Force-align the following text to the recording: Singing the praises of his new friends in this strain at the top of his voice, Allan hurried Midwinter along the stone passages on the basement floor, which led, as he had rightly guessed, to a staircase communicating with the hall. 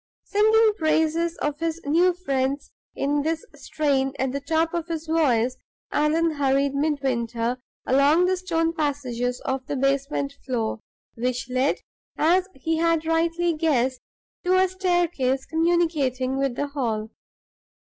Singing 0.23 0.51
the 0.53 0.73
praises 0.79 1.37
of 1.43 1.59
his 1.59 1.79
new 1.85 2.13
friends 2.15 2.71
in 2.95 3.21
this 3.21 3.45
strain 3.53 4.13
at 4.17 4.31
the 4.31 4.39
top 4.39 4.73
of 4.73 4.87
his 4.87 5.05
voice, 5.05 5.57
Allan 5.91 6.31
hurried 6.31 6.73
Midwinter 6.73 7.57
along 7.85 8.25
the 8.25 8.35
stone 8.35 8.73
passages 8.73 9.39
on 9.45 9.61
the 9.67 9.75
basement 9.75 10.33
floor, 10.43 10.79
which 11.13 11.51
led, 11.51 11.81
as 12.17 12.47
he 12.55 12.77
had 12.77 13.05
rightly 13.05 13.53
guessed, 13.53 14.01
to 14.43 14.57
a 14.57 14.67
staircase 14.67 15.45
communicating 15.45 16.35
with 16.35 16.55
the 16.55 16.69
hall. 16.69 17.11